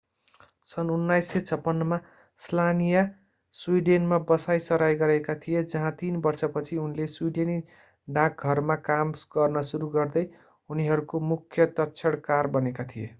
[0.69, 1.99] सन्‌ 1956 मा
[2.41, 3.03] स्लानिया
[3.55, 7.59] स्वीडेनमा बसाईंसराई गरेका थिए जहाँ तीन वर्षपछि उनले स्वीडेनी
[8.07, 10.25] डाकघरमा काम गर्न सुरु गर्दै
[10.69, 13.09] उनीहरूको मुख्य तक्षणकार बनेका थिए।